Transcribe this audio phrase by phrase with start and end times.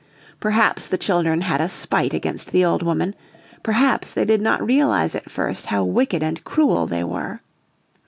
[0.39, 3.13] Perhaps the children had a spite against the old woman,
[3.61, 7.39] perhaps they did not realise at first how wicked and cruel they were.